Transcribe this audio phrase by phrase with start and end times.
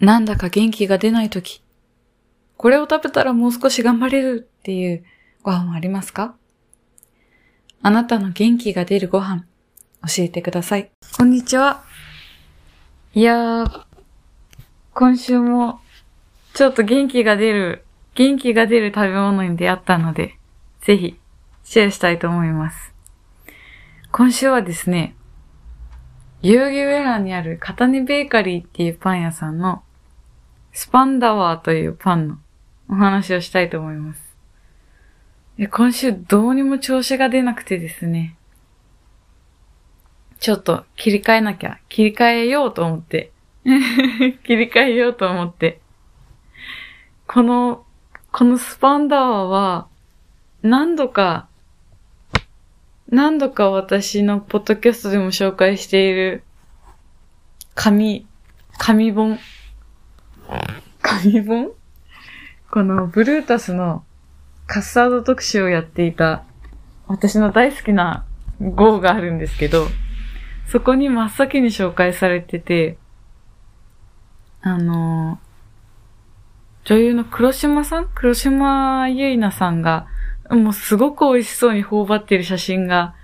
[0.00, 1.62] なんだか元気が出ないとき、
[2.56, 5.04] これを食べたらもう少し頑張れるっていう
[5.42, 6.36] ご飯はありますか？
[7.82, 9.44] あなたの元気が出るご飯、
[10.06, 10.90] 教えてください。
[11.18, 11.84] こんにちは。
[13.12, 13.84] いやー、
[14.94, 15.80] 今週も、
[16.54, 20.38] ちょっと元気が出る、元気が出る食べ物に出会ったので、
[20.80, 21.18] ぜひ、
[21.62, 22.94] シェアしたいと思います。
[24.12, 25.14] 今週はですね、
[26.42, 29.82] 代々木上原にある片根ベーカリーっていうパン屋さんの
[30.72, 32.38] スパンダワーというパンの
[32.88, 34.30] お話をしたいと思います。
[35.70, 38.36] 今週どうにも調子が出なくてですね。
[40.38, 43.32] ちょっと切り替えなきゃ、切り替えようと思って。
[43.64, 45.80] 切り替えようと思って。
[47.26, 47.84] この、
[48.32, 49.88] このスパンダワーは
[50.62, 51.48] 何度か、
[53.08, 56.42] 何度か私のポッドキャストでも紹介している
[57.74, 58.26] 紙、
[58.78, 59.38] 紙本
[61.02, 61.70] 紙本
[62.70, 64.04] このブルータスの
[64.66, 66.44] カスタード特集をやっていた
[67.08, 68.24] 私の大好きな
[68.60, 69.86] 号があるんですけど、
[70.68, 72.98] そこに真っ先に紹介されてて、
[74.60, 75.40] あの、
[76.84, 78.08] 女優の黒島さん？
[78.14, 80.06] 黒島結菜さんが、
[80.50, 83.14] もうすごく美味しそうに頬張ってる写真が、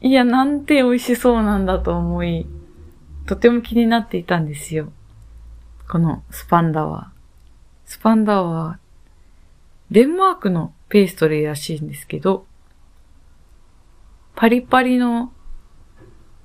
[0.00, 2.46] いや、なんて美味しそうなんだと思い、
[3.26, 4.92] とても気になっていたんですよ。
[5.90, 7.18] このスパンダワー。
[7.86, 8.78] スパンダワー、
[9.90, 12.46] デンマークのペーストリーらしいんですけど、
[14.34, 15.32] パリパリの、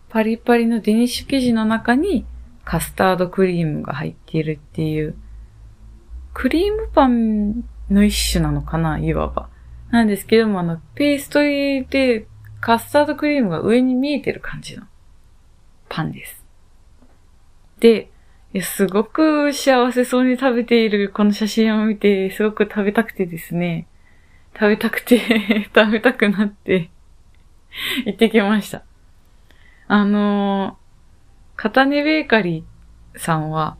[0.07, 2.25] パリパリのデニッシュ生地の中に
[2.63, 5.15] カスタードクリームが入っているっていう、
[6.33, 9.49] クリームパンの一種なのかないわば。
[9.91, 12.27] なんですけども、あの、ペーストリーで
[12.61, 14.83] カスタードクリームが上に見えてる感じの
[15.89, 16.45] パンです。
[17.81, 18.12] で、
[18.53, 23.87] いや、すごく幸せそうに食べているこの写真を見て、すごく食べたくてですね、
[24.53, 25.19] 食べたくて
[25.73, 26.91] 食べたくなって
[28.05, 28.83] 行ってきました。
[29.87, 33.75] あのー、片根ベーカリーさんは、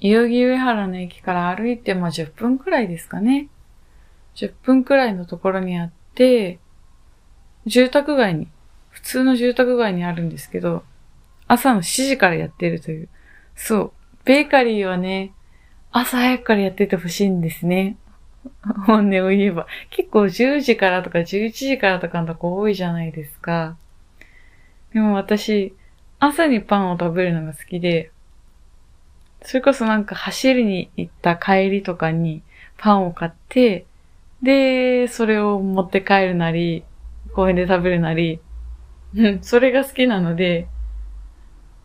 [0.00, 3.46] 代々木上原の駅から歩いてまあ10分くらいですかね。
[4.34, 6.58] 10分くらいのところにあって、
[7.64, 8.48] 住宅街に、
[8.88, 10.82] 普通の住宅街にあるんですけど、
[11.46, 13.08] 朝の7時からやってるという
[13.62, 13.92] そう。
[14.24, 15.34] ベーカリーはね、
[15.92, 17.98] 朝早くからやっててほしいんですね。
[18.86, 19.66] 本音を言えば。
[19.90, 23.76] 結構10時からとか11時からとかのとこ多いじゃないですか。
[24.94, 25.74] でも私、
[26.18, 28.10] 朝にパンを食べるのが好きで、
[29.42, 32.42] それこそなんか走りに行った帰りとかに
[32.78, 33.84] パンを買って、
[34.42, 36.82] で、それを持って帰るなり、
[37.34, 38.40] 公園で食べるなり、
[39.14, 40.66] うん、それが好きなので、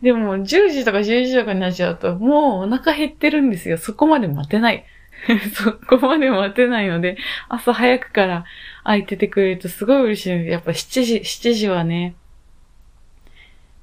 [0.05, 3.79] でも、10時とか11時とかになっちゃうと、もうお腹減ってるんですよ。
[3.79, 4.85] そこまで待てない。
[5.55, 7.17] そこまで待てないので、
[7.49, 8.45] 朝早くから
[8.83, 10.45] 空いててくれるとすごい嬉しい。
[10.45, 12.13] やっぱ7時、7時はね、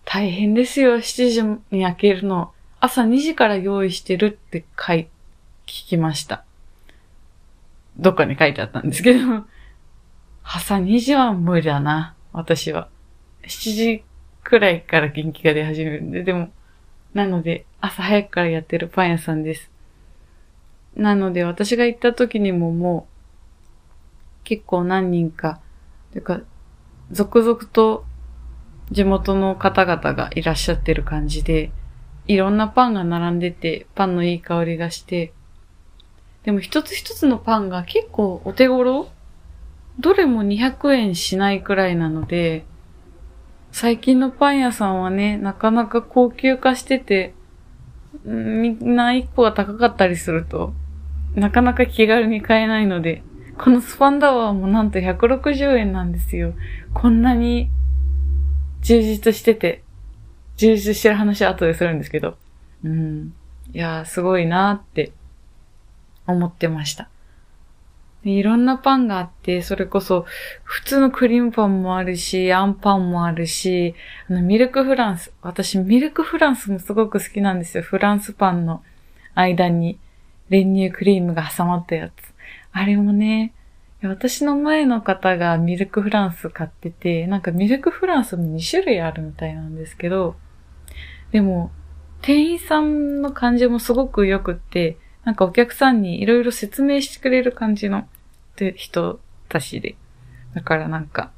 [0.05, 0.99] 大変ですよ。
[0.99, 2.53] 7時に開けるの。
[2.79, 5.09] 朝2時から用意してるって書い、
[5.67, 6.45] 聞きました。
[7.97, 9.19] どっかに書いてあったんですけど、
[10.45, 12.15] 朝2時は無理だな。
[12.33, 12.87] 私は。
[13.43, 14.05] 7時
[14.45, 16.51] くらいから元気が出始めるんで、でも、
[17.15, 19.71] なので、朝早くからやってるパン屋さんです。
[20.97, 25.61] なので、私が行った時にももう、結構何人か、
[26.13, 26.41] というか、
[27.11, 28.05] 続々と
[28.91, 31.71] 地元の方々がいらっしゃってる感じで、
[32.27, 35.33] いろんなパンが並んでて、パンのいい香りがして、
[36.45, 39.09] でも一つ一つのパンが結構お手頃
[39.99, 42.65] どれも200円しないくらいなので、
[43.73, 47.35] 最近のパン屋さんはね、なかなか高級化してて、
[48.25, 50.75] みんな一個が高かったりすると、
[51.35, 53.23] なかなか気軽に買えないので、
[53.59, 56.53] このスパンダワーもなんと160円なんですよ。
[56.93, 57.71] こんなに
[58.83, 59.83] 充実してて、
[60.57, 62.37] 充実してる話は後でするんですけど、
[62.85, 63.33] うん。
[63.73, 65.13] いやー、すごいなーって
[66.27, 67.09] 思ってました。
[68.25, 70.27] いろんなパンがあって、それこそ、
[70.63, 73.95] 普通のクリームパンもあるし、あんパンもあるし、
[74.29, 75.33] あの、ミルクフランス。
[75.43, 77.83] 私、ミルクフランスもすごく好きなんですよ。
[77.83, 78.83] フランスパンの
[79.35, 79.99] 間に
[80.51, 82.13] 練乳クリームが挟まったやつ。
[82.73, 83.55] あれもね、
[84.03, 90.37] 私の前の方がミルクフランス買ってて、なんかミルクフランスも2種類あるみたいなんですけど、
[91.33, 91.71] でも、
[92.21, 98.07] 店員さんの感じもすごく良くって、なんかお客さんにいろいろ説明してくれる感じの
[98.77, 99.95] 人たちで。
[100.55, 101.31] だからなんか、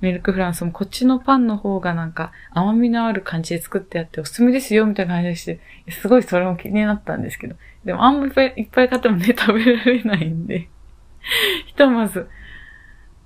[0.00, 5.60] ミルクフランスもこっちのパンの方がなんか甘みのある感じで作ってあっておすすめですよみたいな感じでして、
[5.90, 7.56] すごいそれも気になったんですけど。
[7.84, 10.68] でもあんまいっぱいいっぱい買ってもね、食べられないんで。
[11.66, 12.28] ひとまず、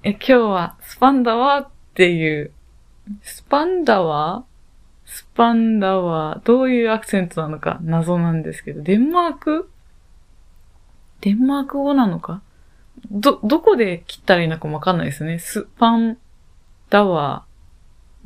[0.02, 2.50] え、今日はスパンダワーっていう、
[3.20, 4.44] スパンダワ？
[5.06, 6.38] ースパンダワ？
[6.38, 9.70] ー、どういうアクセントなのか謎なんですけど、デンマーク？
[11.22, 12.42] デンマーク語なのか？
[13.10, 15.38] ど、どこで切ったらいいのかもわかんないですね。
[15.38, 16.18] スパン
[16.90, 17.46] ダワ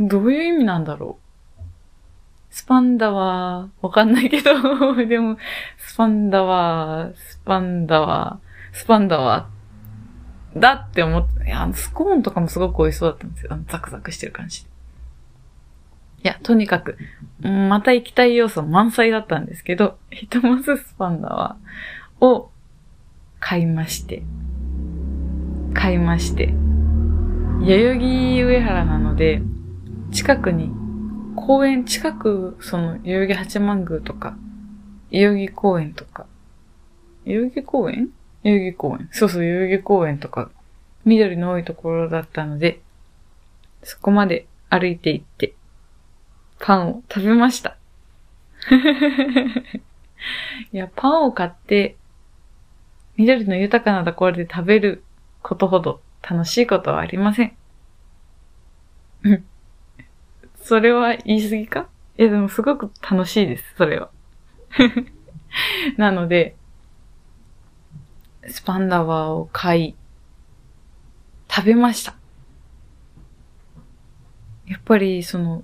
[0.01, 0.09] ー。
[0.09, 1.27] どういう意味なんだろう？
[2.51, 4.55] スパンダワー、わかんないけど、
[5.07, 5.37] でも、
[5.77, 13.53] スパンダワー、スパンダワー、スパンダワー、だって思って、いや、スコーンとかもすごく美味しそうだったんですよ。
[13.53, 14.63] あの、ザクザクしてる感じ。
[14.63, 14.65] い
[16.23, 16.97] や、とにかく、
[17.43, 22.51] また行きたい要素満載だったんですけど、ひとまずスパンダワーを
[23.41, 24.23] 買いまして、
[25.75, 26.55] 買いまして、
[27.67, 29.43] 代々木上原なので、
[30.13, 30.71] 近くに、
[31.35, 34.37] 公園近く、その、代々木八幡宮とか、
[35.11, 36.27] 代々木公園とか、
[37.27, 38.11] 代々木公園？
[38.45, 39.09] 代々木公園？
[39.13, 40.51] そうそう、代々木公園とか、
[41.05, 42.81] 緑の多いところだったので、
[43.83, 45.55] そこまで歩いて行って、
[46.61, 47.77] パンを食べました。
[50.73, 51.97] いや、パンを買って、
[53.17, 55.05] 緑の豊かなところで食べる
[55.43, 57.57] ことほど楽しいことはありません。
[60.63, 61.89] それは言い過ぎか？
[62.19, 64.11] いやでもすごく楽しいです、それは。
[65.97, 66.57] なので、
[68.49, 69.95] スパンダワーを買い、
[71.49, 72.15] 食べました。
[74.67, 75.63] やっぱり、その、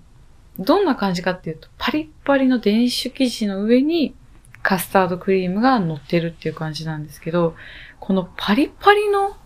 [0.58, 4.14] どんな感じかっていうと、パリッパリの電子生地の上に
[4.62, 7.56] カスタードクリームが乗ってるっていう感じなんですけど、
[8.00, 9.36] このパリパリの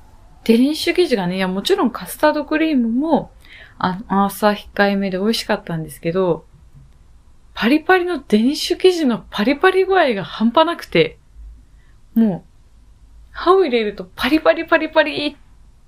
[0.45, 3.33] デニッシュ生地がね、いや、もちろんカスタードクリームも、
[3.79, 6.47] あ朝控えめで美味しかったんですけど、
[7.55, 11.19] パリパリのデニッシュ生地のパリパリ具合が半端なくて、
[12.15, 12.51] もう、
[13.31, 15.37] 歯を入れるとパリパリパリパリっ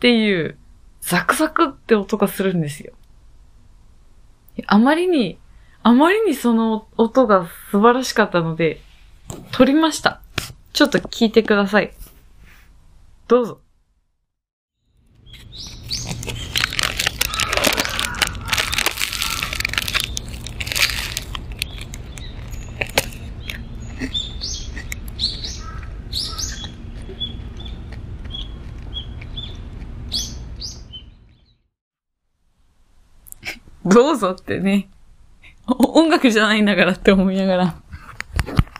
[0.00, 0.58] ていう、
[1.00, 2.94] ザクザクって音がするんですよ。
[4.66, 5.38] あまりに、
[5.82, 8.80] あまりにその音が素晴らしかったので、
[9.52, 10.20] 撮りました。
[10.72, 11.92] ちょっと聞いてください。
[13.26, 13.60] どうぞ。
[33.84, 34.88] どうぞってね。
[35.66, 37.87] 音楽じゃないんだからって思いながら。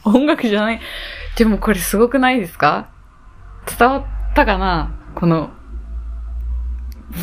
[0.08, 0.80] 音楽じゃない。
[1.36, 2.90] でもこれすごくないですか？
[3.78, 4.94] 伝わったかな？
[5.14, 5.50] この、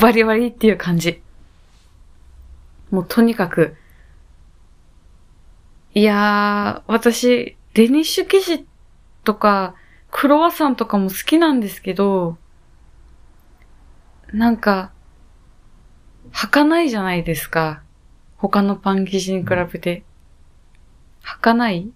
[0.01, 1.21] バリバリっていう感じ。
[2.91, 3.75] もうとにかく、
[5.93, 8.65] いやー、私、デニッシュ生地
[9.23, 9.75] とか、
[10.11, 12.37] クロワッサンとかも好きなんですけど、
[14.31, 14.91] なんか、
[16.31, 17.81] 履かないじゃないですか。
[18.37, 20.03] 他のパン生地に比べて。
[21.23, 21.89] 履かない？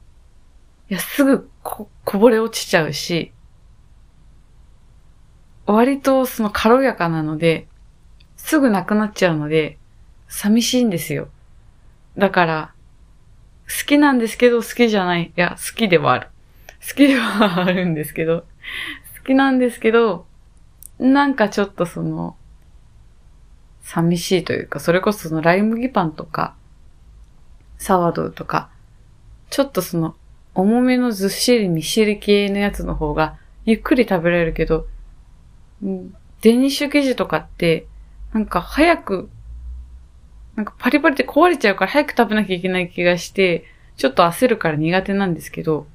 [0.89, 3.31] いや、すぐこ、こぼれ落ちちゃうし、
[5.65, 7.67] 割とその軽やかなので、
[8.37, 9.77] すぐなくなっちゃうので、
[10.27, 11.29] 寂しいんですよ。
[12.17, 12.73] だから、
[13.67, 15.25] 好きなんですけど好きじゃない。
[15.25, 16.27] いや、好きではある。
[16.87, 18.45] 好きではあるんですけど、
[19.19, 20.25] 好きなんですけど、
[20.97, 22.35] なんかちょっとその、
[23.83, 26.55] 寂しいというか、それこそそのライ麦パンとか、
[27.77, 28.69] サワドウとか、
[29.49, 30.15] ちょっとその、
[30.59, 34.87] 重めのずっしりみっしり系のやつの方が、ゆっくり食べられるけど、
[35.81, 37.87] デニッシュ生地とかって、
[38.33, 39.29] なんか早く、
[40.55, 45.87] なんかパリパリって壊れちゃうから早く食べなきゃいけない気がして、ちょっと焦るから苦手なんですけど、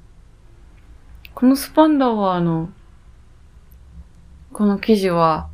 [1.35, 2.71] このスパンダはあの、
[4.52, 5.49] この生地は、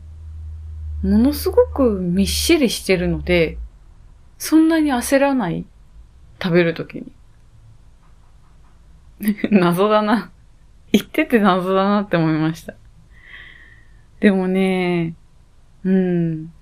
[1.03, 3.59] ものすごくみっしりしてるので、
[4.39, 5.65] そんなに焦らない。
[6.43, 7.13] 食べるときに。
[9.51, 10.31] 謎だな。
[10.93, 12.75] 言ってて謎だなって思いました。
[14.21, 15.15] でもね、
[15.85, 16.53] うん。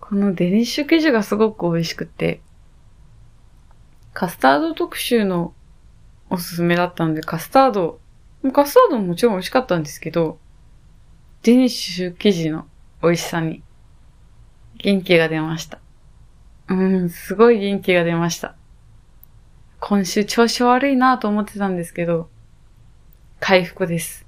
[0.00, 2.40] このデニッシュ生地がすごく美味しくて、
[4.12, 5.54] カスタード特集の
[6.30, 8.00] おすすめだったので、カスタード、
[8.52, 10.38] カスタードももちろん美味しかったんですけど、
[11.42, 12.66] デニッシュ生地の
[13.02, 13.62] 美味しさに
[14.78, 15.80] 元気が出ました。
[16.68, 18.54] うん、すごい元気が出ました。
[19.86, 22.30] 今週調子悪いなと思ってたんですけど、
[23.38, 24.24] 回復です。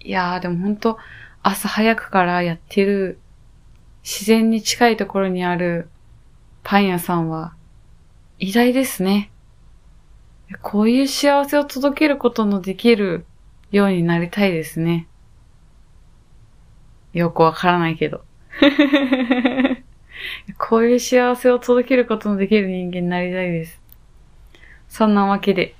[0.00, 0.96] いやーでもほんと
[1.42, 3.18] 朝早くからやってる
[4.02, 5.90] 自然に近いところにある
[6.62, 7.52] パン屋さんは
[8.38, 9.30] 偉大ですね。
[10.62, 13.26] こういう幸せを届けることのできる
[13.72, 15.06] ようになりたいですね。
[17.12, 18.24] よくわからないけど。
[20.58, 23.80] こういう幸せを届けることのできる人間になりたいです。
[24.88, 25.74] そんなわけで、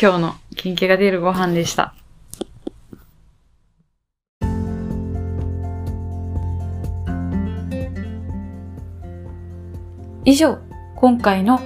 [0.00, 1.94] 今日の金気が出るご飯でした。
[10.24, 10.58] 以上、
[10.96, 11.60] 今回の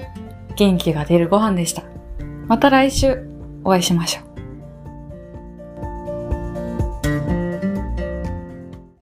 [0.56, 1.82] 元気が出るご飯でした。
[2.48, 3.28] また来週
[3.64, 4.25] お会いしましょう。